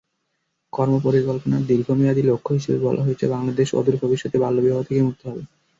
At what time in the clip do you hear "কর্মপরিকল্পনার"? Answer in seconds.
0.73-1.67